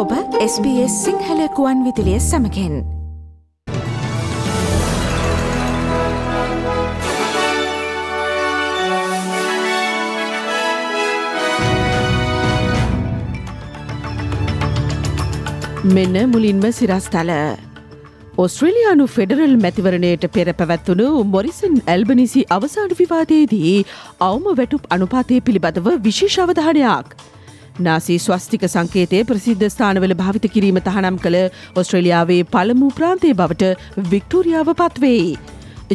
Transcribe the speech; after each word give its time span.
ඔබ 0.00 0.12
SBS 0.42 0.92
සිංහලකුවන් 1.04 1.80
විදිලිය 1.86 2.18
සමකෙන් 2.22 2.74
මෙන්න 15.88 16.16
මුලින්ම 16.26 16.64
සිරස්තල. 16.72 17.32
ඔස්ට්‍රේලයානු 18.36 19.06
ෆෙඩරල් 19.08 19.56
මැතිවරණයට 19.56 20.24
පෙර 20.36 20.46
පැවැත්වුණු 20.52 21.08
මොරිසන් 21.34 21.74
ඇල්බනිසි 21.86 22.46
අවසාන 22.50 22.96
විවාදයේදී 23.00 23.74
අවම 24.20 24.48
වැටුප් 24.54 24.88
අනුපාතය 24.90 25.42
පිළිබඳව 25.48 25.90
විශේෂවධානයක්. 26.06 27.12
නාසී 27.80 28.18
ස්වස්තික 28.18 28.64
සංකේතය 28.66 29.22
ප්‍රසිද්ධ 29.24 29.64
ස්ථානවල 29.68 30.14
භාවිත 30.20 30.46
කිරීම 30.54 30.78
තහනම් 30.80 31.16
කළ 31.24 31.38
ඔස්ට්‍රේලියාවේ 31.76 32.42
පළමු 32.52 32.90
ප්‍රාන්තය 32.98 33.32
බවට 33.34 33.72
වික්ටෝරියාව 34.12 34.70
පත්වෙයි. 34.74 35.26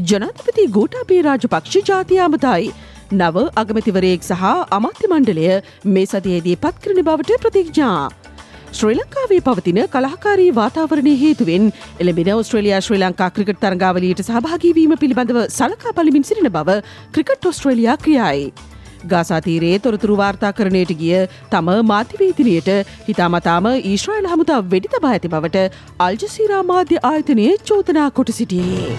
ජනතපති 0.03 0.67
ගෝටාබේ 0.75 1.21
රාජපක්ෂ 1.21 1.87
ජාතියාමතයි. 1.89 2.73
නව 3.13 3.47
අගමතිවරයෙක් 3.55 4.23
සහ 4.23 4.45
අමාත්‍ය 4.71 5.11
මණ්ඩලය 5.11 5.49
මේ 5.87 6.05
සතියේදී 6.07 6.57
පත්කරන 6.57 7.01
බවට 7.01 7.41
ප්‍රතිඥා. 7.43 8.03
ශ්‍රී 8.71 8.95
ලංකාවේ 8.95 9.41
පවතින 9.41 9.81
කලාකාරී 9.89 10.51
වාතාවරණය 10.55 11.13
හේතුවෙන් 11.19 11.73
එළඹෙන 11.99 12.31
ඔස්ට්‍රේලයා 12.33 12.81
ශ්‍රී 12.81 13.01
ලංකා 13.01 13.29
ක්‍රිකට් 13.35 13.61
තරගාවලීට 13.61 14.23
සහභාගීවීම 14.23 14.95
පිළිබඳව 15.01 15.39
සලකා 15.49 15.93
පලිමින් 15.97 16.25
සිරින 16.25 16.49
බව 16.51 16.79
ක්‍රිකට් 17.13 17.51
ඔස්ට්‍රේලයා 17.51 17.97
ක්‍රියයි. 17.97 18.49
ගාසාතීරයේ 19.07 19.79
තොරතුරු 19.79 20.17
වාර්තා 20.17 20.53
කරණයට 20.53 20.93
ගිය 21.01 21.25
තම 21.51 21.71
මාධ්‍යවේදිනයට 21.85 22.71
හිතාමතාම 23.07 23.69
ඊශ්‍රයිල් 23.73 24.31
හමුතා 24.31 24.61
වෙඩි 24.71 24.93
තබා 24.93 25.11
ඇති 25.11 25.33
බවට 25.33 25.67
අල්ජසීරා 25.99 26.63
මාධ්‍ය 26.65 27.03
ආයතනය 27.03 27.51
චෝතනා 27.65 28.09
කොට 28.11 28.31
සිටියේ. 28.31 28.95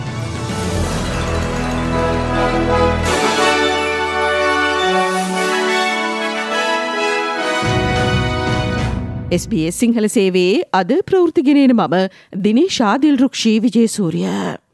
SBS 9.32 9.78
සිංහල 9.78 10.06
සේවේ 10.08 10.62
අද 10.72 10.92
ප්‍රවෘතිගෙනන 11.06 11.74
මම 11.74 11.96
දිනේශාදිල් 12.42 13.18
රුක්ෂී 13.18 13.58
විජේසූරිය. 13.60 14.65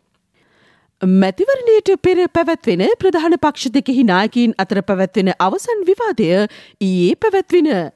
මැතිවරණයට 1.02 1.98
පෙර 2.00 2.28
පැවැත්වෙන 2.28 2.82
ප්‍රධාන 2.96 3.34
පක්ෂ 3.34 3.72
දෙකෙහි 3.74 4.04
නායකින් 4.04 4.54
අතර 4.56 4.78
පැවැත්වෙන 4.82 5.32
අවසන් 5.36 5.82
විවාදය 5.84 6.28
ඊයේ 6.80 7.16
පැවැත්වෙන. 7.16 7.90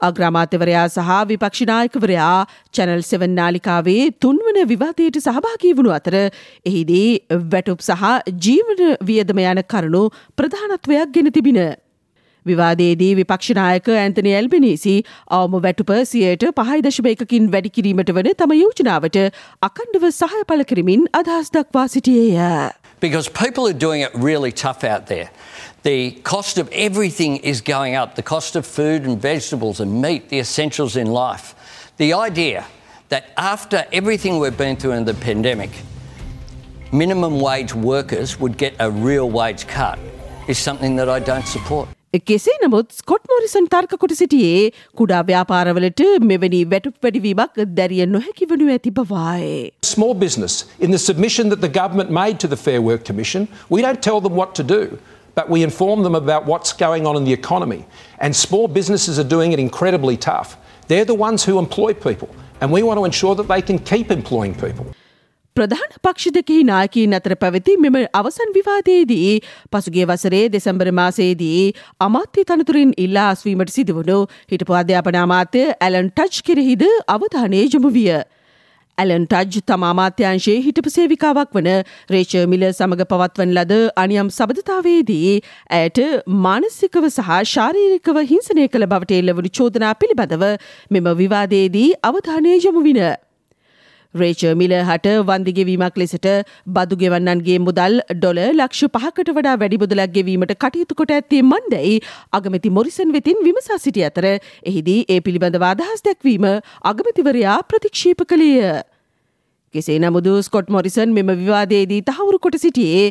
අග්‍රාමාත්‍යවරයා 0.00 0.86
සහ 0.88 1.18
විපක්ෂනායකවරයා 1.28 2.46
චැනල් 2.72 3.02
සෙවන් 3.02 3.36
නාලිකාවේ 3.36 4.08
තුන්වන 4.20 4.60
විවාදයට 4.68 5.20
සහභාගී 5.20 5.74
වුණු 5.76 5.92
අතර 5.92 6.16
එහිදී 6.16 7.10
වැටුප් 7.52 7.80
සහ 7.82 8.08
ජීවන 8.40 8.82
වියදම 9.02 9.44
යන 9.44 9.62
කරුණු 9.64 10.02
ප්‍රධානත්වයක් 10.38 11.12
ගෙන 11.12 11.32
තිබින. 11.32 11.60
විවාදයේදී 12.45 13.11
විපක්ෂනායක 13.19 13.87
ඇන්තනි 13.99 14.33
ඇල්බිනිසි 14.39 14.95
අවම 15.37 15.55
වැටුප 15.65 15.91
සියයට 16.11 16.45
පහයි 16.59 16.83
දශමයකකින් 16.87 17.51
වැඩිකිරීමට 17.55 18.11
වන 18.17 18.29
තම 18.41 18.53
යෝජනාවට 18.61 19.17
අකණ්ඩව 19.67 20.05
සහය 20.19 20.41
පල 20.51 20.65
කරමින් 20.71 21.07
අදහස් 21.21 21.49
දක්වා 21.57 21.87
සිටියේය. 21.95 22.69
Because 23.05 23.29
people 23.29 23.67
are 23.71 23.79
doing 23.87 24.01
it 24.07 24.13
really 24.29 24.51
tough 24.51 24.83
out 24.83 25.07
there. 25.13 25.29
The 25.83 25.97
cost 26.23 26.57
of 26.57 26.69
everything 26.71 27.37
is 27.53 27.61
going 27.61 27.97
up 28.01 28.15
the 28.15 28.27
cost 28.33 28.55
of 28.55 28.65
food 28.65 29.09
and 29.09 29.21
vegetables 29.21 29.79
and 29.79 30.01
meat, 30.05 30.29
the 30.29 30.39
essentials 30.39 30.95
in 30.95 31.11
life. 31.17 31.53
The 31.97 32.13
idea 32.13 32.63
that 33.09 33.33
after 33.37 33.85
everything 33.91 34.39
we've 34.39 34.57
been 34.57 34.77
through 34.77 34.97
in 35.01 35.05
the 35.05 35.13
pandemic, 35.13 35.69
minimum 36.91 37.39
wage 37.39 37.73
workers 37.73 38.39
would 38.39 38.57
get 38.57 38.73
a 38.79 38.89
real 39.09 39.29
wage 39.29 39.67
cut 39.67 39.99
is 40.47 40.57
something 40.57 40.95
that 40.97 41.09
I 41.09 41.19
don't 41.19 41.47
support. 41.47 41.89
කෙසේ 42.27 42.57
නමුත් 42.63 42.91
Scott 42.91 43.27
මෝරිසන් 43.31 43.65
තර්ක 43.71 43.95
කොට 44.03 44.13
සිටියේ 44.19 44.71
කුඩා 44.99 45.23
ව්‍යාපාරවලට 45.29 46.01
මෙවැනි 46.31 46.61
වැටුප් 46.73 46.95
වැඩිවීමක් 47.05 47.59
දැරිය 47.79 48.05
නොහැකි 48.05 48.45
වනු 48.51 48.69
ඇති 48.75 48.91
බවායි. 48.99 49.71
Small 49.83 50.13
business, 50.13 50.65
in 50.79 50.91
the 50.91 51.01
submission 51.07 51.49
that 51.49 51.61
the 51.61 51.73
government 51.81 52.09
made 52.21 52.39
to 52.39 52.47
the 52.47 52.61
Fair 52.67 52.81
Work 52.81 53.03
Commission, 53.09 53.47
we 53.69 53.81
don't 53.81 54.01
tell 54.09 54.21
them 54.21 54.35
what 54.41 54.55
to 54.61 54.63
do. 54.63 54.97
But 55.35 55.49
we 55.49 55.63
inform 55.63 56.03
them 56.03 56.15
about 56.15 56.45
what's 56.45 56.71
going 56.71 57.05
on 57.05 57.17
in 57.17 57.25
the 57.25 57.33
economy. 57.33 57.81
And 58.19 58.35
small 58.35 58.67
businesses 58.67 59.19
are 59.19 59.29
doing 59.37 59.51
it 59.51 59.59
incredibly 59.59 60.15
tough. 60.15 60.57
They're 60.87 61.09
the 61.13 61.19
ones 61.27 61.43
who 61.43 61.59
employ 61.59 61.93
people. 61.93 62.29
And 62.61 62.71
we 62.71 62.83
want 62.83 62.97
to 62.99 63.05
ensure 63.05 63.35
that 63.35 63.49
they 63.49 63.61
can 63.61 63.79
keep 63.79 64.11
employing 64.11 64.55
people. 64.55 64.85
ප්‍රධාන 65.56 65.94
පක්ෂ 65.98 66.32
දෙකෙහි 66.34 66.64
නායකීන් 66.64 67.14
අතර 67.16 67.34
පැවති 67.36 67.76
මෙම 67.78 67.96
අවසන් 68.14 68.50
විවාදයේදී 68.56 69.30
පසුගේ 69.72 70.06
වසරේ 70.06 70.42
දෙසැම්බර 70.48 70.88
මාසයේදී 70.94 71.62
අමාත්‍ය 72.00 72.44
තනතුරින් 72.44 72.92
ඉල්ලා 72.98 73.28
අස්වීමට 73.30 73.72
සිදුවුණු 73.74 74.18
හිටපු 74.52 74.76
අධ්‍යාපන 74.78 75.18
අමාත්‍ය 75.20 75.62
ඇලන් 75.78 76.10
ටච් 76.10 76.44
කෙරෙහිද 76.46 76.84
අවධානය 77.08 77.62
යොමු 77.66 77.90
විය. 77.90 78.12
ඇලන් 78.98 79.24
ටජ් 79.26 79.62
තමාමාත්‍යංශයේ 79.66 80.58
හිටපු 80.64 80.92
සේවිකාවක් 80.96 81.56
වන 81.56 81.70
රේච 82.14 82.34
මිල 82.52 82.66
සමඟ 82.68 83.06
පවත්වන 83.12 83.56
ලද 83.56 83.80
අනියම් 83.96 84.30
සබඳතාවේදී 84.30 85.32
ඇයට 85.78 86.00
මානසිකව 86.44 87.08
සහ 87.08 87.32
ශාරීරිකව 87.54 88.22
හිංසනය 88.30 88.68
කළ 88.68 88.86
බවට 88.92 89.18
එල්ලවනු 89.18 89.52
චෝදනා 89.58 89.96
පිළිබඳව 89.96 90.46
මෙම 90.90 91.10
විවාදයේදී 91.22 91.90
අවධානය 92.04 92.54
යොමුවින. 92.58 93.02
රේච 94.14 94.42
මිල 94.56 94.72
හට 94.80 95.14
වන්දිගෙවීමක් 95.22 95.96
ලෙසට 95.96 96.26
බදුගෙවන්නන්ගේ 96.68 97.58
මුදල් 97.60 98.00
ඩොල 98.12 98.40
ලක්ෂ 98.50 98.90
පහකට 98.96 99.30
වඩා 99.30 99.56
වැඩි 99.56 99.78
මුදලක් 99.78 100.12
ගෙවීමට 100.12 100.54
කටයුතු 100.56 100.94
කොට 100.94 101.12
ඇත්තේ 101.12 101.42
මන්දැයි 101.44 102.00
අගමැති 102.32 102.70
මොරිසන් 102.70 103.12
වෙතින් 103.12 103.44
විමසා 103.44 103.78
සිටි 103.78 104.04
අතර 104.04 104.26
එහිදී 104.30 105.00
ඒ 105.08 105.20
පිළිබඳව 105.20 105.66
අදහස් 105.66 106.02
දැක්වීම 106.02 106.48
අගමැතිවරයා 106.84 107.58
ප්‍රතික්ෂේප 107.64 108.26
කළේය. 108.26 108.82
කෙසේ 109.74 109.98
නමුදු 109.98 110.30
ස්කොට් 110.42 110.70
මොරිසන් 110.74 111.12
මෙම 111.16 111.28
විවාදයේදී 111.40 111.98
තහවුරු 112.08 112.38
කොට 112.38 112.56
සිටියේ 112.62 113.02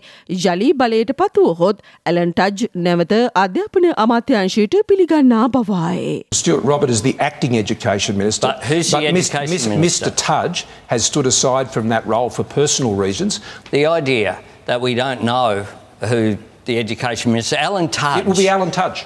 ජලී 0.45 0.71
බලයට 0.81 1.13
පත්වුවහොත් 1.21 1.77
ඇලන් 2.11 2.33
ටජ් 2.39 2.67
නැවත 2.87 3.13
අධ්‍යාපන 3.43 3.87
අමාත්‍යංශයට 4.05 4.75
පිළිගන්නා 4.87 5.45
බවයි. 5.47 6.09
Stuart 6.33 6.65
Robert 6.65 6.91
is 6.95 7.01
the 7.01 7.15
acting 7.19 7.55
education 7.57 8.17
minister. 8.17 8.47
But 8.47 8.67
who's 8.71 8.91
the 8.91 9.11
Mis- 9.11 9.29
education 9.29 9.53
Mis- 9.53 9.67
minister? 9.75 10.11
Mr 10.11 10.15
Tudge 10.23 10.65
has 10.87 11.07
stood 11.11 11.31
aside 11.33 11.71
from 11.77 11.95
that 11.95 12.09
role 12.15 12.29
for 12.29 12.45
personal 12.55 12.99
reasons. 13.05 13.39
The 13.71 13.85
idea 14.01 14.35
that 14.65 14.81
we 14.81 14.93
don't 14.95 15.23
know 15.23 15.63
who 16.11 16.19
the 16.65 16.77
education 16.77 17.31
minister, 17.31 17.61
Alan 17.69 17.89
Tudge. 18.01 18.19
It 18.19 18.29
will 18.31 18.41
be 18.41 18.49
Alan 18.57 18.71
Tudge. 18.71 19.05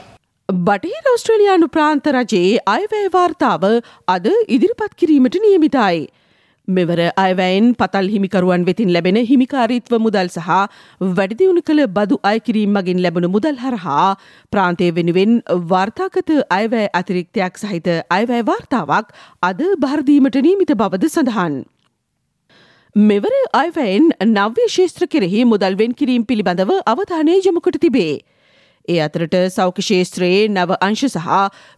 බටහිර 0.49 1.13
ඔස්ට්‍රලයානු 1.13 1.67
ප්‍රාන්ත 1.67 2.11
රජයේ 2.15 2.57
අයවැය 2.67 3.07
වාර්තාව 3.13 3.63
අද 4.07 4.27
ඉදිරිපත් 4.49 4.93
කිරීමට 4.97 5.41
නියමිතයි. 5.45 6.03
මෙවර 6.67 7.11
අයවැයින් 7.17 7.73
පතල් 7.75 8.07
හිමිකරුවන් 8.07 8.65
වෙතින් 8.65 8.93
ලැබෙන 8.93 9.17
හිමිකාරීත්ව 9.21 9.95
මුදල් 9.99 10.29
සහ 10.29 10.47
වැඩිදිවුණු 11.11 11.61
කළ 11.61 11.87
බදු 11.89 12.19
අයකිරීම් 12.23 12.71
මගින් 12.71 13.01
ලැබුණු 13.01 13.29
මුදල් 13.29 13.57
හරහා 13.57 14.15
ප්‍රාන්තය 14.51 14.87
වෙනුවෙන් 14.91 15.41
වර්තාගත 15.67 16.31
අයවැය 16.49 16.87
අතිරික්තයක් 16.93 17.57
සහිත 17.57 17.89
අයවැය 18.09 18.43
වාර්තාවක් 18.43 19.11
අද 19.43 19.61
භර්දීමට 19.77 20.39
නීමිත 20.41 20.71
බවද 20.73 21.09
සඳහන්. 21.09 21.63
මෙවර 22.95 23.33
අයවැයෙන් 23.53 24.11
නව්‍ය 24.29 24.69
ශේත්‍ර 24.69 25.07
කෙරෙහි 25.07 25.43
මුදල් 25.45 25.75
වෙන් 25.75 25.93
කිරීම් 25.93 26.23
පිළිබඳව 26.23 26.71
අවධානය 26.85 27.41
යොමුකොට 27.41 27.79
තිබේ. 27.79 28.23
ඒ 28.85 28.99
අතරට 28.99 29.35
සෞඛ 29.49 29.81
ශේත්‍රයේ 29.81 30.41
නව 30.47 30.77
අංශ 30.81 31.03
සහ 31.05 31.27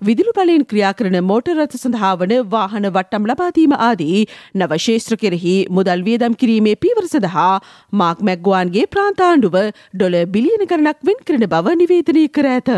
විදුලු 0.02 0.34
බලයෙන් 0.38 0.66
ක්‍රියා 0.66 0.94
කරන 0.94 1.18
මෝටර් 1.24 1.56
රථ 1.56 1.78
සඳහා 1.78 2.14
වන 2.18 2.36
වාහන 2.50 2.90
වට්ටම් 2.90 3.30
ලබාදීම 3.32 3.76
ආදී 3.80 4.26
නව 4.56 4.80
ශේත්‍ර 4.80 5.20
කෙරෙහි 5.24 5.56
මුදල් 5.72 6.06
වියදම් 6.08 6.38
කිරීමේ 6.44 6.76
පීවර 6.78 7.08
සඳහා 7.08 7.52
මාක් 7.94 8.24
මැක්ගුවන්ගේ 8.30 8.86
ප්‍රාන්තාණ්ඩුව 8.90 9.58
ඩොල 9.66 10.22
බිලියන 10.28 10.66
ගණනක් 10.66 11.10
වෙන් 11.10 11.20
කරන 11.26 11.48
බව 11.48 11.76
නිවේදනය 11.82 12.26
කර 12.30 12.50
ඇත. 12.50 12.72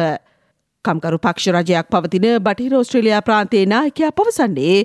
කම්කරු 0.86 1.18
පක්ෂ 1.20 1.54
රජයක් 1.54 1.88
පවතින 1.90 2.28
බටහිර 2.42 2.76
ඔස්ට්‍රේලයා 2.76 3.24
ප්‍රාන්තේ 3.24 3.64
නායකයා 3.68 4.12
පවසන්නේ 4.12 4.76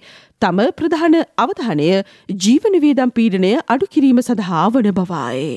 තම 0.43 0.62
ප්‍රධාන 0.79 1.19
අවධානය 1.38 1.91
ජීවන 2.38 2.81
වියදම් 2.87 3.12
පීඩනය 3.12 3.53
අඩු 3.67 3.93
කිරීම 3.93 4.23
සඳහා 4.23 4.65
වන 4.71 4.91
බවයි. 4.95 5.53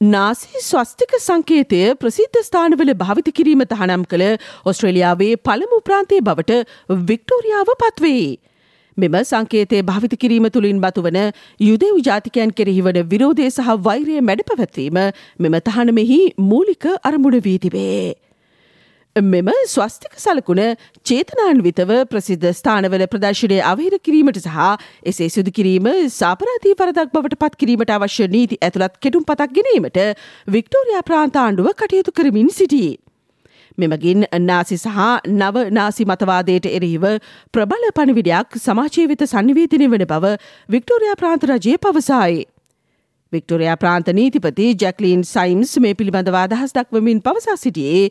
නාසී 0.00 0.60
ස්වස්තික 0.60 1.12
සංකේතය 1.18 1.78
ප්‍රසිද්ධ 1.94 2.38
ස්ථානවල 2.38 2.90
භාවිත 2.94 3.28
කිරීම 3.30 3.62
තහනම් 3.64 4.02
කළ 4.04 4.24
ඔස්ට්‍රේලියාවේ 4.64 5.36
පළමු 5.38 5.78
ප්‍රාන්තය 5.80 6.18
බවට 6.20 6.58
වික්ටෝරියාව 7.02 7.70
පත්වේ. 7.74 8.36
මෙම 8.96 9.16
සංකේතය 9.22 9.80
භාවිත 9.82 10.18
කිරීම 10.18 10.50
තුළින් 10.50 10.80
බතුවන 10.80 11.18
යුදෙව් 11.60 11.96
ජාතිකයන් 12.02 12.52
කෙරෙහි 12.52 12.82
වන 12.82 13.00
විරෝධය 13.06 13.48
සහ 13.48 13.72
වෛරය 13.80 14.20
මැඩ 14.22 14.44
පැවැත්වීම 14.44 15.00
මෙම 15.40 15.58
තහනමෙහි 15.62 16.20
මූලික 16.44 16.86
අරමුණ 17.02 17.40
වී 17.40 17.58
තිබේ. 17.58 18.14
මෙම 19.16 19.48
ස්වස්තික 19.66 20.12
සලකුණ 20.14 20.76
චේතනාන්විතව 21.06 21.90
ප්‍රසිද්ධ 22.06 22.44
ස්ථානවල 22.50 23.04
ප්‍රදර්ශනය 23.06 23.60
අවහිර 23.62 23.98
කිරීමට 23.98 24.40
සහ 24.40 24.58
එසේ 25.04 25.28
සිදු 25.28 25.50
කිරීම 25.50 25.88
සාපරාධී 26.10 26.74
පරදක් 26.74 27.14
බවට 27.14 27.38
පත් 27.38 27.56
කිරීමට 27.56 27.90
අවශ්‍ය 27.90 28.28
නීති 28.28 28.58
ඇතුළත් 28.60 29.00
කෙටුම් 29.00 29.24
පතක් 29.24 29.56
ගැනීමට 29.56 29.98
වික්ටෝරයා 30.48 31.02
ප්‍රාන්තාණ්ඩුව 31.02 31.72
කටයුතු 31.74 32.12
කරමින් 32.12 32.50
සිටී. 32.50 32.98
මෙමගින් 33.78 34.26
නාසි 34.40 34.76
සහ 34.76 34.98
නව 35.30 35.64
නාසි 35.70 36.04
මතවාදයට 36.04 36.68
එරෙහිව 36.70 37.06
ප්‍රබල 37.52 37.88
පණවිඩයක් 37.96 38.60
සමාජීවිත 38.60 39.24
සංනිවේදනය 39.24 39.88
වන 39.88 40.04
බව 40.06 40.36
වික්ටෝරයා 40.68 41.16
ප්‍රාන්ත 41.16 41.48
රජය 41.50 41.78
පවසායි. 41.78 42.44
වික්ටෝරයා 43.36 43.76
ප්‍රාන්ත 43.82 44.12
නීතිපති 44.18 44.68
ජැක්ලීන් 44.82 45.24
සයිම්ස් 45.32 45.76
මේ 45.86 45.94
පිළිබඳව 46.00 46.38
අදහස් 46.42 46.76
දක්වමින් 46.78 47.22
පවසා 47.26 47.56
සිටියේ 47.64 48.04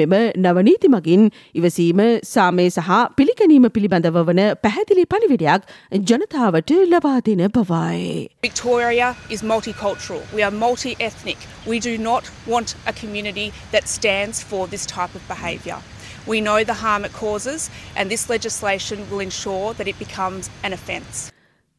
මෙම 0.00 0.14
නවනීති 0.44 0.92
මගින් 0.94 1.28
ඉවසීම 1.60 2.02
සාමය 2.32 2.66
සහ 2.70 2.90
පිළිගැනීම 3.18 3.68
පිළිබඳව 3.76 4.18
වන 4.30 4.42
පැහැදිලි 4.64 5.06
පණිවිඩයක් 5.14 5.68
ජනතාවට 6.10 6.72
ලබා 6.94 7.14
දෙන 7.28 7.44
බවයි. 7.58 8.28
Victoria 8.42 9.14
is 9.30 9.42
multicultural. 9.42 10.22
We 10.34 10.42
are 10.42 10.54
multi 10.64 10.96
ethnic. 11.00 11.38
We 11.66 11.80
do 11.80 11.94
not 11.98 12.30
want 12.46 12.76
a 12.86 12.92
community 12.92 13.52
that 13.72 13.88
stands 13.88 14.42
for 14.42 14.66
this 14.68 14.86
type 14.86 15.14
of 15.14 15.22
behaviour. 15.28 15.80
We 16.26 16.40
know 16.40 16.60
the 16.64 16.78
harm 16.84 17.04
it 17.04 17.12
causes, 17.12 17.70
and 17.96 18.10
this 18.10 18.28
legislation 18.28 19.08
will 19.10 19.20
ensure 19.20 19.74
that 19.74 19.88
it 19.88 19.98
becomes 19.98 20.50
an 20.62 20.72
offence. 20.72 21.32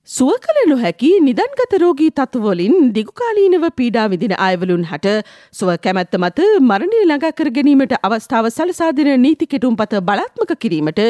සුව 0.10 0.30
කළ 0.44 0.60
නොහැකි 0.70 1.10
නිදන්ගත 1.20 1.74
රෝගී 1.82 2.12
තත්වවලින් 2.12 2.76
දිගුකාලීනව 2.96 3.66
පීඩා 3.76 4.06
විදින 4.14 4.34
අයවලුන් 4.40 4.84
හට 4.84 5.12
සුව 5.54 5.70
කැමැත්ත 5.84 6.16
මත 6.20 6.48
මරණය 6.62 7.02
ළඟා 7.02 7.32
කර 7.32 7.50
ගැනීමට 7.58 7.94
අවස්ථාව 8.00 8.50
සලසාදන 8.50 9.12
නීති 9.26 9.48
කෙටුම් 9.52 9.76
පත 9.76 10.02
බලාත්මක 10.02 10.54
කිරීමට 10.64 11.02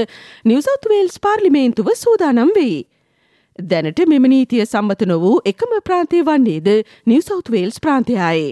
නිවසෞත්වේල්ස් 0.46 1.16
පාර්ලිමේන්තුව 1.18 1.92
සූදානම් 1.96 2.52
වෙයි. 2.58 2.80
දැනට 3.60 4.02
මෙම 4.06 4.28
නීතිය 4.28 4.66
සම්මත 4.66 5.08
නොවූ 5.08 5.36
එකම 5.46 5.80
ප්‍රාන්තය 5.82 6.26
වන්නේද 6.28 6.68
නිවසෞත්වේල්ස් 7.08 7.80
ප්‍රාන්තයායේ. 7.80 8.52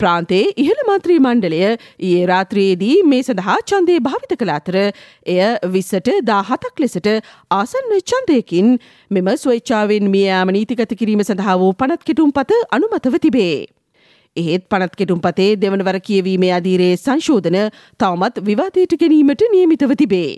ප්‍රාන්තේ 0.00 0.42
ඉහළ 0.56 0.80
මන්ත්‍රී 0.84 1.18
මණ්ඩලය 1.18 1.60
ඒ 2.08 2.22
රාත්‍රයේදී 2.26 2.96
මේ 3.04 3.22
සඳහා 3.22 3.58
චන්දය 3.64 3.98
භාවිත 4.06 4.34
කළ 4.34 4.52
අතර 4.54 4.78
එය 4.80 5.38
විස්සට 5.74 6.10
දා 6.24 6.40
හතක් 6.42 6.84
ලෙසට 6.84 7.08
ආසන්න 7.52 7.94
චන්දයකින් 8.04 8.72
මෙම 9.10 9.30
ස්වේච්චාවෙන් 9.36 10.10
මියයාම 10.14 10.54
නීතිගත 10.56 10.94
කිරීම 10.94 11.22
සඳහා 11.24 11.56
වූ 11.56 11.72
පනත් 11.74 12.02
කෙටුම් 12.04 12.32
පත 12.32 12.60
අනුමතව 12.70 13.18
තිබේ. 13.18 13.54
එහෙත් 14.36 14.64
පනත් 14.68 14.96
කෙටුම් 14.96 15.20
පතේ 15.20 15.52
දෙවනවර 15.56 16.00
කියවීමේ 16.00 16.52
අධීරයේ 16.52 16.96
සංශෝධන 16.96 17.60
තවමත් 18.00 18.44
විවාදයට 18.48 18.98
ගැනීමට 19.00 19.46
නියමිතව 19.52 19.94
තිබේ. 19.96 20.32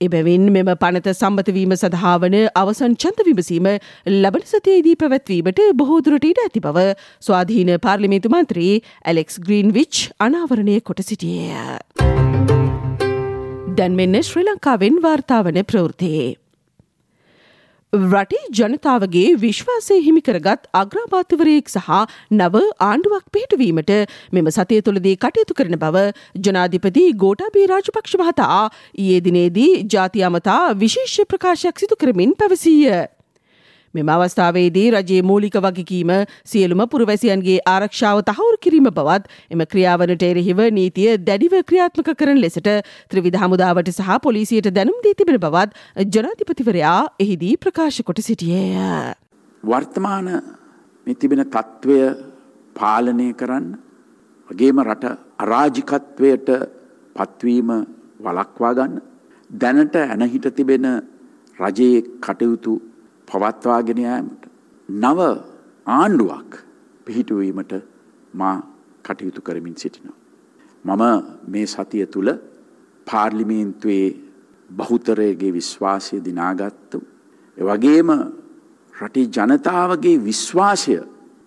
එබැවින් 0.00 0.44
මෙම 0.52 0.68
පනත 0.82 1.12
සම්බතවීම 1.12 1.72
සඳහා 1.74 2.12
වන 2.22 2.36
අවසන් 2.60 2.94
චන්ත 3.02 3.24
විමසීම 3.26 3.66
ලබන 4.12 4.44
සතයේදී 4.44 4.94
පැවැත්වීමට 5.02 5.60
බොහෝදුරට 5.80 6.24
ඉඩ 6.30 6.40
ඇති 6.44 6.62
බව 6.66 6.84
ස්වාධීන 7.20 7.72
පාර්ලිමේතු 7.86 8.32
මන්ත්‍රී 8.32 8.72
ඇලෙක්ස් 9.04 9.36
ග්‍රීන් 9.46 9.74
විච් 9.76 10.04
අනාවරණය 10.18 10.80
කොට 10.82 11.04
සිටියය. 11.04 11.52
දැන් 13.76 13.98
මෙන්න 13.98 14.22
ශ්‍රී 14.22 14.46
ලංකාවෙන් 14.46 15.02
වාර්තාවන 15.04 15.60
ප්‍රවෘතියේ. 15.64 16.30
රටේ 17.92 18.42
ජනතාවගේ 18.52 19.34
විශ්වාසය 19.36 19.96
හිමිකරගත් 20.00 20.68
අග්‍රාමාත්‍යවරයෙක් 20.72 21.68
සහ 21.68 21.88
නව 22.30 22.62
ආණ්ඩුවක් 22.80 23.24
පිහිටවීමට 23.28 23.92
මෙම 24.32 24.50
සතය 24.50 24.80
තුළදී 24.80 25.16
කටයුතු 25.16 25.54
කරන 25.54 25.76
බව 25.76 26.06
ජනාධිපති 26.38 27.06
ගෝටාබේ 27.16 27.66
රාජපක්ෂ 27.66 28.14
මහතා 28.16 28.60
ඊයේ 28.96 29.20
දිනේදී 29.20 29.70
ජාති 29.86 30.22
අමතා 30.22 30.74
විශේෂ 30.76 31.26
ප්‍රකාශයක් 31.26 31.82
සිදු 31.82 31.96
කරමින් 31.96 32.36
පැවසීය. 32.38 33.19
මෙම 33.94 34.10
අවස්ථාවේදී 34.10 34.86
රජයේ 34.92 35.22
මූලික 35.22 35.56
වගකීම 35.58 36.12
සියලුම 36.44 36.82
පුරවැසියන්ගේ 36.86 37.56
ආරක්ෂාව 37.66 38.22
තහවුරු 38.28 38.60
කිරීම 38.60 38.88
බවත් 38.90 39.24
එම 39.50 39.64
ක්‍රියාවනට 39.66 40.24
එරෙහිව 40.24 40.62
නීතිය 40.72 41.16
දැඩිව 41.20 41.56
ක්‍රියාත්මක 41.64 42.10
කරන 42.14 42.40
ලෙසට 42.40 42.70
ත්‍රවිධ 43.10 43.40
හමුදාවට 43.40 43.92
සහ 43.92 44.18
පොලිසියට 44.22 44.70
දැනුම් 44.72 45.02
දී 45.02 45.14
තිබෙන 45.14 45.40
බවත් 45.40 46.08
ජනාධිපතිවරයා 46.08 47.00
එහිදී 47.18 47.54
ප්‍රකාශ 47.58 48.00
කොට 48.02 48.22
සිටියේය. 48.22 49.14
වර්තමාන 49.62 50.28
තිබෙන 51.20 51.44
තත්ත්වය 51.46 52.00
පාලනය 52.76 53.28
කරන්න 53.34 53.66
වගේම 54.48 54.82
රට 54.82 55.16
අරාජිකත්වයට 55.38 56.50
පත්වීම 57.16 57.70
වලක්වා 58.20 58.72
ගන්න 58.74 59.02
දැනට 59.50 59.96
ඇනහිට 59.98 60.46
තිබෙන 60.56 60.86
රජයේ 61.58 62.00
කටයුතු 62.20 62.74
පවත්වාගෙන 63.30 63.98
යාමට 63.98 64.42
නව 64.88 65.20
ආණ්ඩුවක් 65.86 66.50
පිහිටුවීමට 67.06 67.72
මා 68.34 68.56
කටයුතු 69.04 69.40
කරමින් 69.40 69.76
සිටිනවා. 69.76 70.18
මම 70.84 71.02
මේ 71.46 71.66
සතිය 71.66 72.06
තුළ 72.06 72.30
පාර්ලිමේන්තුවේ 73.06 74.08
බහුතරයගේ 74.70 75.52
විශ්වාසය 75.52 76.16
දිනාගත්තු. 76.20 76.98
එවගේම 77.56 78.10
රටේ 78.94 79.26
ජනතාවගේ 79.28 80.16
විශ්වාසය 80.20 80.94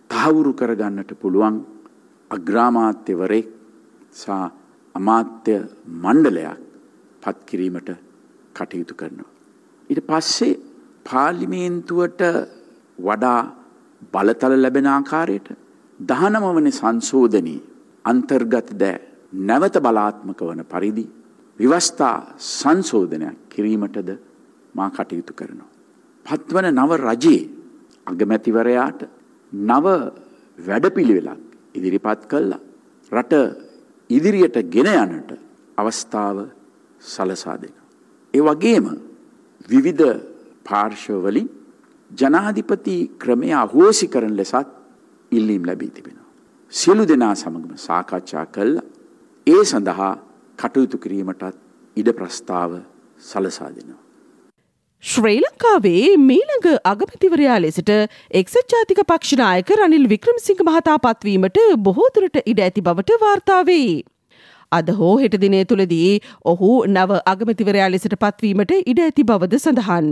තහවුරු 0.10 0.52
කරගන්නට 0.54 1.12
පුළුවන් 1.22 1.56
අග්‍රාමාත්‍යවරෙක් 2.32 3.48
සහ 4.14 4.30
අමාත්‍ය 4.96 5.56
මණ්ඩලයක් 6.04 6.60
පත්කිරීමට 7.24 7.90
කටයුතු 8.56 8.94
කරනවා. 8.94 9.32
ඊට 9.90 10.02
පස්සේ 10.02 10.73
පාර්ලිමේන්තුවට 11.06 12.22
වඩා 13.00 13.42
බලතල 14.14 14.54
ලැබෙන 14.58 14.88
ආකාරයට 14.88 15.48
දහනම 16.00 16.46
වන 16.50 16.70
සංශෝධනී 16.72 17.60
අන්තර්ගත 18.06 18.70
දෑ 18.82 18.98
නැවත 19.42 19.78
බලාත්මක 19.80 20.40
වන 20.42 20.64
පරිදි 20.66 21.06
විවස්ථා 21.60 22.18
සංශෝධනයක් 22.52 23.38
කිරීමටද 23.50 24.10
මා 24.76 24.90
කටයුතු 24.90 25.34
කරනවා. 25.34 25.72
පත්වන 26.26 26.68
නව 26.72 26.92
රජයේ 27.00 27.44
අගමැතිවරයාට 28.08 29.02
නව 29.54 29.86
වැඩපිළිවෙලක් 30.60 31.42
ඉදිරිපත් 31.76 32.22
කල්ලා 32.28 32.62
රට 33.12 33.34
ඉදිරියට 34.10 34.58
ගෙන 34.70 34.90
යනට 34.96 35.32
අවස්ථාව 35.78 36.38
සලසා 37.02 37.58
දෙන. 37.58 37.76
ඒ 38.34 38.42
වගේම 38.42 38.86
විවිධ 39.70 40.33
පාර්ශවවලින් 40.70 41.50
ජනාධිපති 42.12 42.96
ක්‍රමය 43.24 43.50
අහෝසි 43.62 44.08
කරන 44.08 44.36
ලෙසත් 44.40 44.70
ඉල්ලීම් 45.32 45.66
ලැබී 45.66 45.92
තිබෙනවා. 45.98 46.30
සියලු 46.72 47.08
දෙනා 47.08 47.34
සමගම 47.36 47.74
සාකච්ඡා 47.88 48.46
කල්ල 48.56 48.76
ඒ 49.48 49.64
සඳහා 49.64 50.14
කටයුතු 50.60 51.04
කිරීමටත් 51.04 51.44
ඉඩ 51.98 52.10
ප්‍රස්ථාව 52.20 52.72
සලසා 53.22 53.70
දෙනවා. 53.76 54.00
ශ්‍රී 55.04 55.40
ලංකාවේ 55.40 56.04
මීළඟ 56.28 56.68
අගමැතිවරයා 56.92 57.60
ලෙසට 57.62 57.90
එක්සත් 58.42 58.74
ජාතික 58.74 59.02
පක්ෂනායක 59.10 59.72
රනිල් 59.78 60.08
වික්‍රමසිංහ 60.14 60.62
මහතා 60.68 60.98
පත්වීමට 61.06 61.60
බොහෝදුරට 61.88 62.38
ඉඩ 62.46 62.62
ඇති 62.66 62.86
බවට 62.88 63.20
වාර්තාවේ. 63.26 63.90
අද 64.72 64.92
හෝ 65.00 65.16
හෙට 65.24 65.36
දිනය 65.42 65.64
තුළදී 65.72 66.12
ඔහු 66.52 66.70
නව 66.88 67.20
අගමතිවරයා 67.34 67.90
ලෙසට 67.96 68.16
පත්වීමට 68.24 68.72
ඉඩ 68.92 69.04
ඇති 69.08 69.28
බවද 69.32 69.60
සඳහන්. 69.60 70.08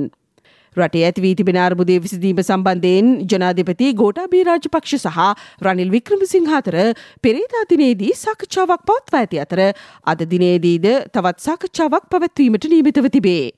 රටේ 0.78 1.04
ඇතිවී 1.06 1.36
තිබෙන 1.36 1.58
අර්බුදය 1.58 1.96
විසිදීම 2.04 2.38
සම්බන්ධයෙන් 2.40 3.08
ජනාධිපති 3.32 3.88
ගෝටාබී 3.94 4.44
රාජපක්ෂ 4.50 4.94
සහ 5.00 5.18
රනිල් 5.62 5.90
වික්‍රමසිංහ 5.92 6.48
අතර 6.60 6.78
පෙරේදා 7.24 7.64
දිනේදී 7.72 8.12
සාකච්ඡාවක් 8.18 8.86
පවත්වා 8.88 9.22
ඇති 9.22 9.42
අතර 9.46 9.62
අද 10.06 10.24
දිනේදීද 10.34 10.88
තවත් 11.12 11.48
සාකච්ඡාවක් 11.48 12.08
පැවැත්වීමට 12.08 12.70
නියමිතව 12.74 13.10
තිබේ. 13.10 13.52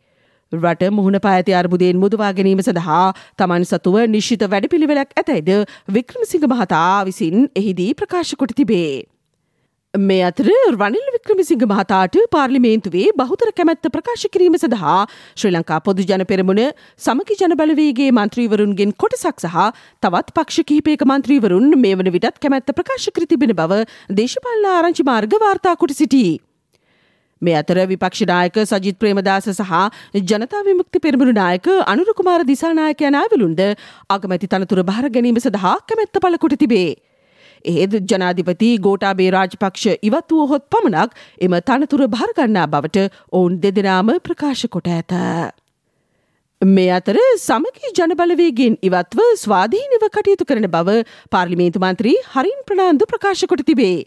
රට 0.51 0.89
මුහුණ 0.91 1.19
පාඇති 1.19 1.53
අර්බුදයෙන් 1.53 2.01
මුදවා 2.01 2.33
ගැනීම 2.33 2.65
සඳහා 2.65 3.05
තමන් 3.37 3.69
සතුව 3.69 3.97
නිශ්ිත 4.09 4.49
වැඩපිළිවෙලක් 4.49 5.13
ඇතැයිද 5.15 5.51
වික්‍රමසිංහ 5.89 6.45
මහතා 6.49 6.91
විසින් 7.05 7.49
එහිදී 7.55 7.91
ප්‍රකාශ 7.93 8.33
කොට 8.35 8.55
තිබේ. 8.55 9.05
මේ 9.93 10.21
අතර 10.21 10.45
රනිල් 10.73 11.09
වික්‍රමසිංහ 11.15 11.63
මහතාට 11.63 12.15
පාර්ලිමේන්තුවේ 12.31 13.09
බහුතර 13.15 13.49
කැමැත්ත 13.51 13.83
ප්‍රකාශ 13.87 14.23
කිරීම 14.27 14.55
සඳහා 14.55 14.95
ශ්‍රී 15.35 15.51
ලංකා 15.53 15.77
පොදු 15.79 16.01
ජන 16.03 16.25
පෙරමුණ 16.25 16.61
සමකි 16.99 17.37
ජනබලවේගේ 17.41 18.07
මන්ත්‍රීවරුන්ගෙන් 18.11 18.95
කොටසක් 18.95 19.43
සහ 19.43 19.67
තවත් 20.03 20.33
පක්ෂ 20.33 20.65
කිහිපයක 20.65 21.05
මන්ත්‍රීවරුන් 21.05 21.77
මේ 21.77 21.93
වන 21.93 22.09
විටත් 22.09 22.41
කැමැත්ත 22.41 22.73
ප්‍රකාශ 22.73 23.07
කර 23.11 23.27
තිබෙන 23.27 23.53
බව 23.53 23.85
දේශපාලන 24.11 24.67
ආරංචි 24.71 25.05
මාර්ග 25.05 25.37
වාර්තා 25.37 25.77
කොට 25.77 25.93
සිටී. 25.93 26.41
මේ 27.41 27.55
අතර 27.61 27.85
විපක්ෂනායක 27.85 28.59
සජිත් 28.65 28.97
ප්‍රේමදාස 28.97 29.53
සහ 29.53 29.73
ජනතා 30.25 30.65
විමුක්ති 30.65 31.05
පෙරමුණු 31.07 31.37
නායක 31.39 31.73
අනුරකුමාර 31.87 32.41
දිසානායකයන 32.51 33.21
අයවලුන්ද 33.23 33.65
අගමැති 34.09 34.53
තනතුර 34.53 34.83
භාර 34.83 35.15
ගැනීම 35.15 35.37
සඳහා 35.39 35.79
කැමැත්ත 35.85 36.23
පල 36.23 36.43
කොට 36.43 36.61
තිබේ. 36.63 36.93
ඒද 37.65 37.97
ජනාධිපති 38.05 38.69
ගෝටාබේ 38.79 39.31
රාජපක්ෂ 39.31 39.85
ඉවත් 40.01 40.31
වූ 40.31 40.47
හොත් 40.47 40.69
පමණක් 40.69 41.19
එම 41.39 41.57
තනතුර 41.63 42.07
භාරගන්නා 42.09 42.67
බවට 42.67 43.09
ඔවුන් 43.31 43.59
දෙදෙනාම 43.59 44.15
ප්‍රකාශ 44.21 44.65
කොට 44.69 44.89
ඇත. 44.89 45.13
මේ 46.61 46.89
අතර 46.91 47.17
සමගී 47.39 47.93
ජනබලවේගෙන් 47.93 48.75
ඉවත්ව 48.81 49.29
ස්වාධීනව 49.37 50.09
කටයුතු 50.09 50.45
කරන 50.45 50.67
බව 50.69 50.99
පාර්ලිමේන්තු 51.31 51.79
මන්ත්‍රී 51.79 52.17
හරින් 52.29 52.59
ප්‍රනාන්දු 52.67 53.07
ප්‍රකාශ 53.07 53.45
කොට 53.45 53.65
තිබේ. 53.65 53.97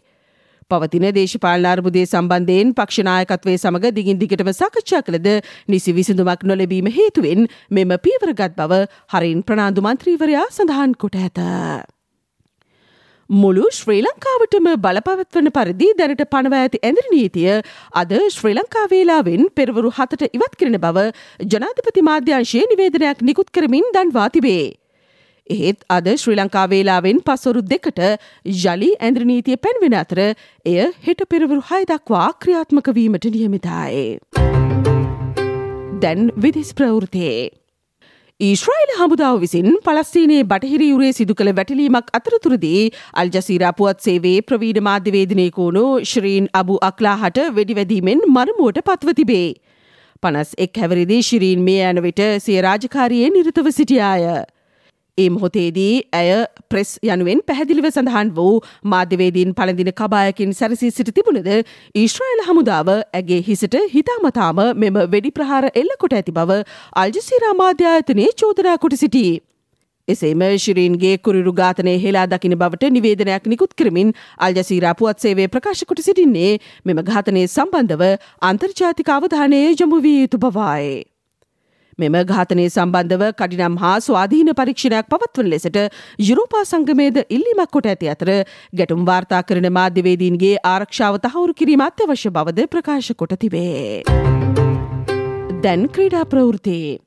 පවතින 0.71 1.07
දේශපාලන 1.15 1.67
අර්බුදය 1.67 2.05
සම්බන්ධයෙන් 2.05 2.73
පක්ෂනායකත්වය 2.75 3.57
සමඟ 3.57 3.93
දිගින් 3.93 4.19
දිගටම 4.19 4.53
සාකච්ඡා 4.53 5.03
කළද 5.03 5.29
නිසි 5.69 5.93
විසඳුමක් 5.93 6.43
නොලැබීම 6.45 6.89
හේතුවෙන් 6.91 7.51
මෙම 7.71 7.93
පීවරගත් 7.99 8.57
බව 8.57 8.81
හරින් 9.13 9.43
ප්‍රනාන්දු 9.43 9.85
මන්ත්‍රීවරයා 9.85 10.47
සඳහන් 10.51 10.97
කොට 10.97 11.19
ඇත. 11.19 11.96
මුළු 13.31 13.67
ශ්‍රී 13.73 14.03
ලංකාවටම 14.03 14.67
බලපවත්වන 14.79 15.51
පරිදි 15.51 15.89
දැනට 15.99 16.23
පනව 16.31 16.55
ඇති 16.55 16.79
ඇඳරි 16.83 17.11
නීතිය 17.15 17.55
අද 17.93 18.13
ශ්‍රී 18.31 18.55
ලංකාවේලාවෙන් 18.55 19.49
පෙරවරු 19.51 19.91
හතට 19.91 20.31
ඉවත් 20.31 20.55
කරන 20.61 20.79
බව 20.79 21.07
ජනාධිපති 21.45 22.07
මාධ්‍යංශයේ 22.09 22.71
නිවේදනයක් 22.73 23.23
නිකුත් 23.23 23.51
කරමින් 23.51 23.91
දන්වා 23.97 24.29
තිබේ. 24.31 24.79
එහෙත් 25.51 25.83
අද 25.89 26.07
ශ්‍රී 26.15 26.39
ලංකාවේලාවෙන් 26.39 27.21
පසොරු 27.27 27.67
දෙකට 27.67 28.01
ජලි 28.63 28.95
ඇන්ද්‍රනීතිය 29.01 29.59
පැන්වෙන 29.59 29.99
අතර 30.05 30.23
එය 30.23 30.79
හෙට 31.03 31.27
පෙරවරු 31.29 31.61
හය 31.71 31.83
දක්වා 31.85 32.31
ක්‍රියාත්මක 32.39 32.95
වීමට 32.95 33.31
නියමිතායේ. 33.35 34.21
දැන් 36.03 36.31
විදිස් 36.37 36.75
ප්‍රවෘතයේ. 36.75 37.66
ඊශ්‍රයිල් 38.41 38.91
හමුදාව 38.97 39.37
විසින් 39.41 39.67
පලස්තීනයේ 39.85 40.41
බටහිරි 40.43 40.87
යුරේ 40.89 41.13
සිදු 41.19 41.35
කළ 41.35 41.51
වැටලීමක් 41.59 42.11
අතරතුරදී 42.13 42.81
අල්ජසීරා 43.15 43.71
පුවත් 43.79 44.03
සේවේ 44.07 44.35
ප්‍රවීඩ 44.43 44.81
මාධ්‍යවේදනයකෝනු 44.89 45.85
ශ්‍රීන් 46.11 46.49
අබු 46.53 46.77
අක්ලාහට 46.89 47.41
වෙඩිවැදීමෙන් 47.57 48.21
මරමුවට 48.27 48.83
පත්ව 48.89 49.15
තිබේ. 49.21 49.49
පනස් 50.23 50.53
එක් 50.59 50.83
හැවරිදි 50.83 51.23
ශිරීන් 51.23 51.65
මේ 51.71 51.89
යන 51.89 52.03
විට 52.09 52.23
සිය 52.45 52.61
රාජකාරයේ 52.61 53.33
නිරතව 53.33 53.73
සිටියාය. 53.79 54.29
ඒ 55.19 55.29
මොහොතේදී 55.31 55.93
ඇය 56.13 56.33
ප්‍රෙස් 56.71 56.91
යනුවෙන් 57.07 57.41
පැහැදිලිව 57.47 57.89
සඳහන් 57.91 58.33
වූ 58.37 58.53
මාධ්‍යවේදීන් 58.87 59.55
පළඳින 59.55 59.91
කබායකින් 59.95 60.53
සැරසී 60.53 60.93
සිට 60.93 61.11
තිබුණද 61.17 61.51
ඊශ්‍රයිල් 61.97 62.43
හමුදාව 62.49 62.93
ඇගේ 62.93 63.41
හිසට 63.43 63.77
හිතාමතාම 63.95 64.63
මෙම 64.77 65.01
වෙඩි 65.15 65.33
ප්‍රහාර 65.33 65.65
එල්ලකොට 65.75 66.17
ඇති 66.21 66.37
බව 66.39 66.61
අල්ජසිරා 66.97 67.55
මාධ්‍යායතනයේ 67.57 68.31
චෝදනා 68.37 68.77
කොට 68.79 68.99
සිටී. 68.99 69.33
එසේම 70.09 70.47
ශිරීන්ගේ 70.59 71.17
කුරිරු 71.21 71.53
ඝාතනය 71.55 71.97
හෙලා 71.99 72.29
දකින 72.29 72.59
බවට 72.59 72.93
නිවේදනයක් 72.93 73.51
නිකුත් 73.53 73.75
කරමින් 73.75 74.15
අල්ජසීරා 74.41 74.95
පුවත් 74.95 75.19
සේවේ 75.21 75.49
ප්‍රකාශකොට 75.49 76.03
සිටින්නේ 76.03 76.55
මෙම 76.85 77.05
ඝාතනය 77.05 77.49
සම්බන්ධව 77.49 78.15
අන්තර්ජාතික 78.45 79.13
අවධානය 79.13 79.67
යොමු 79.75 80.01
විය 80.01 80.19
යුතු 80.23 80.39
බවයි. 80.41 80.97
මෙම 81.99 82.17
ඝාතනය 82.29 82.65
සම්බන්ධව 82.67 83.29
කඩිනම් 83.39 83.77
හා 83.83 83.95
ස්වාධීන 84.01 84.53
පරීක්ෂණයක් 84.59 85.09
පවත්වන 85.13 85.49
ලෙසට 85.53 85.79
යුරෝපා 86.21 86.65
සංගමේද 86.65 87.23
ඉල්ලීමක් 87.29 87.73
කොට 87.73 87.89
ඇති 87.93 88.11
අතර 88.15 88.33
ගැටුම් 88.73 89.07
වාර්තා 89.11 89.41
කරන 89.43 89.71
මාධ්‍යවේදීන්ගේ 89.79 90.53
ආරක්ෂාව 90.67 91.19
තහවුරු 91.25 91.57
කිරීම 91.63 91.87
අත්‍යවශ්‍ය 91.87 92.35
බවද 92.37 92.69
ප්‍රකාශ 92.69 93.11
කොට 93.17 93.35
තිබේ. 93.41 94.05
දැන් 95.63 95.89
ක්‍රීඩා 95.89 96.25
ප්‍රවෘතියේ. 96.27 97.06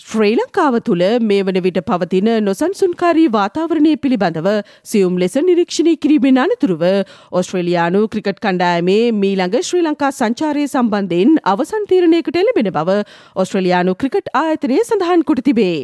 ශ්‍රී 0.00 0.34
ලංකාව 0.36 0.74
තුළ 0.86 1.02
මේ 1.28 1.44
වන 1.46 1.56
විට 1.62 1.78
පවතින 1.86 2.28
නොසන්සුන්කාරී 2.44 3.24
වාතාවරණය 3.30 3.94
පිළිබඳව 3.96 4.48
සියුම් 4.84 5.16
ලෙස 5.22 5.34
නිරීක්ෂණය 5.40 5.94
කිරීමෙන් 5.96 6.38
අනතුරුව 6.44 6.84
ඔස්ට්‍රේලයානු 7.32 8.04
ක්‍රිකට් 8.12 8.38
කණ්ඩායමේ 8.38 9.02
මීළඟ 9.18 9.58
ශ්‍රී 9.62 9.82
ලංකා 9.82 10.14
සංචාරය 10.14 10.64
සම්බන්ධයෙන් 10.68 11.36
අවසන් 11.46 11.90
තීරණයකට 11.90 12.42
එළබෙන 12.42 12.72
බව 12.72 12.98
ඔස්ට්‍රලයානු 13.36 13.98
ක්‍රිකට් 14.02 14.34
ආයතනය 14.36 14.78
සඳහන් 14.80 15.26
කොට 15.28 15.42
තිබේ. 15.44 15.78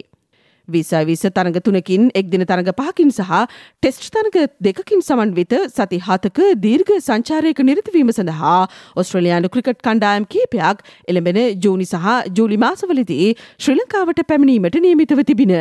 විසයි 0.68 1.04
විස 1.06 1.22
තරඟ 1.28 1.60
තුනකින් 1.60 2.10
එක් 2.14 2.30
දින 2.30 2.40
තරඟ 2.42 2.72
පහකින් 2.72 3.10
සහ 3.10 3.30
ටෙස්ට් 3.82 4.08
තරඟ 4.10 4.48
දෙකකින් 4.60 5.02
සමන්විත 5.02 5.54
සති 5.70 6.00
හතක 6.00 6.50
දීර්ඝ 6.56 6.94
සංචාරයක 6.98 7.62
නිරතවීම 7.62 8.10
සඳහා 8.10 8.56
ඔස්ට්‍රලයානු 8.96 9.50
ක්‍රිකට් 9.50 9.80
කණ්ඩායම් 9.82 10.26
කීපයක් 10.26 10.84
එළඹෙන 11.08 11.40
ජූනි 11.60 11.86
සහ 11.86 12.10
ජූලි 12.34 12.58
මාසවලදී 12.58 13.30
ශ්‍රී 13.58 13.78
ලංකාවට 13.78 14.26
පැමිණීමට 14.26 14.80
නියමිතව 14.80 15.24
තිබින. 15.24 15.54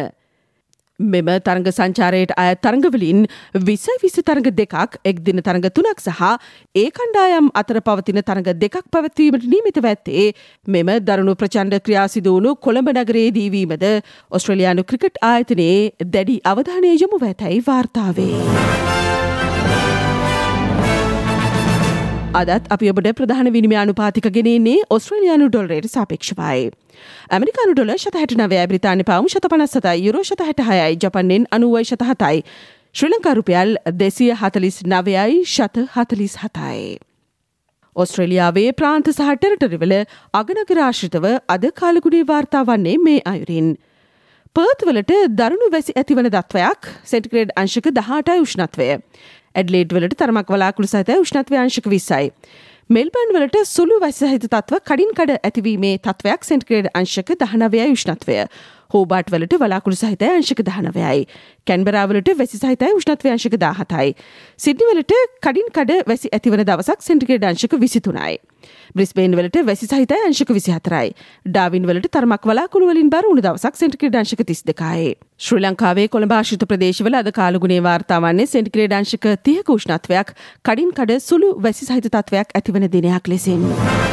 මෙම 1.06 1.30
තරඟ 1.40 1.70
සංචාරයට 1.70 2.34
අය 2.38 2.56
තරඟවලින් 2.58 3.26
විසයි 3.62 3.98
විස 4.02 4.18
තරඟ 4.22 4.50
දෙකක් 4.54 4.98
එක් 5.04 5.24
දින 5.24 5.42
තරඟ 5.42 5.70
තුනක් 5.72 6.00
සහ 6.00 6.22
ඒ 6.76 6.88
කණ්ඩායම් 6.92 7.52
අතර 7.54 7.82
පවතින 7.82 8.22
තරඟ 8.24 8.52
දෙකක් 8.56 8.82
පැවැත්වීමට 8.92 9.48
නීමිත 9.48 9.82
ඇත්තේ 9.84 10.26
මෙම 10.68 10.92
දරුණු 11.02 11.36
ප්‍රචණ්ඩ 11.36 11.84
ක්‍රියාසිදුවුණු 11.86 12.56
කොළඹ 12.58 12.92
නගරේ 12.96 13.30
දීවීමද 13.32 13.88
ඔස්ට්‍රලයානු 14.32 14.86
ක්‍රිකට් 14.86 15.24
ආයතනයේ 15.24 15.80
දැඩි 16.10 16.38
අවධානය 16.46 16.94
යොමු 16.96 17.24
ඇතැයි 17.24 17.66
වාර්තාවේ. 17.68 19.03
අදත් 22.34 22.70
අපි 22.74 22.88
ඔබට 22.92 23.08
ප්‍රධාන 23.18 23.48
විනිමය 23.56 23.76
අනුපාතික 23.80 24.28
ගෙනන්නේ 24.36 24.78
ඔස්ට්‍රලයානු 24.96 25.50
ඩොල්රයට 25.50 25.88
සාපේක්ෂවයි. 25.90 26.64
ඇමරිකානු 27.36 27.76
ඩොල 27.76 27.92
ශත 27.96 28.22
හැට 28.22 28.34
නවය 28.40 28.62
බ්‍රතාාන 28.72 29.04
පවම් 29.10 29.28
ශත 29.34 29.52
පනස්සතයි 29.54 30.02
යුරෝ 30.06 30.24
ශත 30.24 30.48
හැට 30.48 30.64
හයයි 30.70 30.98
ජපන්නෙන් 31.04 31.46
අනුවයි 31.58 31.84
ශත 31.90 32.08
හතයි. 32.10 32.42
ශ්‍රී 32.96 33.12
ලංකාරුපියල් 33.12 33.76
දෙසිය 34.00 34.32
හතලිස් 34.42 34.82
නවයයි 34.88 35.44
ශත 35.46 35.86
හතලිස් 35.96 36.40
හතයි. 36.42 36.82
ඔස්ට්‍රලියාවේ 37.96 38.68
ප්‍රාන්ත 38.82 39.14
සහ 39.14 39.32
ටෙරටරිවල 39.38 39.96
අගනගරාශ්‍රිතව 40.42 41.30
අද 41.58 41.70
කාලගුණේ 41.82 42.30
වාර්තා 42.34 42.64
වන්නේ 42.72 42.98
මේ 43.06 43.22
අයුරින්. 43.34 43.70
පර්ත්වලට 44.56 45.14
දරුණු 45.38 45.70
වැසි 45.74 45.94
ඇතිවන 46.00 46.34
දත්වයක් 46.34 46.92
සෙන්ටිග්‍රේඩ් 47.14 47.56
අංශක 47.62 47.94
දහටයි 47.94 48.42
උෂ්ණත්වය. 48.42 48.92
ඇඩ්ලේඩ් 49.56 49.96
වලට 49.96 50.20
තරමක් 50.20 50.54
වලාකුළු 50.54 50.90
සහිත 50.90 51.10
උෂ්ණත්වය 51.16 51.60
අංශක 51.62 51.90
විස්සයි. 51.90 52.32
මෙල්බන් 52.90 53.34
වලට 53.36 53.64
සුළු 53.66 54.00
වැසහිත 54.02 54.44
තත්ව 54.44 54.80
කඩින් 54.84 55.14
කඩ 55.16 55.40
ඇතිවීමේ 55.48 56.00
තත්වයක් 56.04 56.44
සෙන්ටිග්‍රේඩ් 56.44 56.90
අංශක 56.94 57.30
දහනවය 57.40 57.86
උෂ්ණත්වය. 57.94 58.44
හෝබාට් 58.94 59.34
වලට 59.34 59.60
වලාකුළු 59.60 59.98
සහිතය 59.98 60.30
අංශක 60.30 60.64
දහනවයයි. 60.70 61.26
කැන්බරාවලට 61.68 62.32
වැසි 62.40 62.58
සහිතයි 62.58 62.94
උෂ්ණත්වය 62.98 63.34
අංශක 63.34 63.58
දාහතයි. 63.58 64.16
සිඩ්නිවලට 64.60 65.14
කඩින් 65.46 65.70
කඩ 65.76 66.00
වැසි 66.08 66.32
ඇතිවන 66.32 66.64
දවසක් 66.64 67.02
සෙන්ටිග්‍රේඩ් 67.02 67.48
අංශක 67.52 67.78
විසිතුනයි. 67.80 68.38
බ්‍රිස්බේන් 68.96 69.36
වලට 69.36 69.66
වැසි 69.66 69.88
සහිතයි 69.88 70.22
අංශක 70.28 70.54
විසි 70.54 70.76
හතරයි. 70.76 71.14
ඩාවින් 71.48 71.88
වලට 71.90 72.12
තරමක් 72.16 72.50
වලාකුළු 72.52 72.90
වලින් 72.92 73.10
බර 73.10 73.30
උණු 73.32 73.46
දවසක් 73.46 73.82
සෙන්ටිග්‍රේඩ් 73.82 74.20
අංශක 74.22 74.46
තිස් 74.46 74.64
දෙකයි. 74.64 75.14
ශ්‍රී 75.40 75.64
ලංකාවේ 75.66 76.08
කොළඹ 76.08 76.36
ආශ්‍රිත 76.38 76.68
ප්‍රදේශවල 76.70 77.20
අද 77.22 77.32
කාලගුණේ 77.34 77.84
වාර්තාවන්නේ 77.84 78.50
සෙන්ටිග්‍රේඩ් 78.56 78.98
අංශක 79.00 79.30
30ක 79.30 79.78
උෂ්ණත්වයක් 79.78 80.36
කඩින් 80.64 80.92
කඩ 80.94 81.22
සුළු 81.30 81.56
වැසි 81.68 81.90
සහිත 81.90 82.12
තත්වයක් 82.12 82.60
ඇතිවන 82.60 82.92
දිනයක් 82.98 83.34
ලෙසින්. 83.34 84.13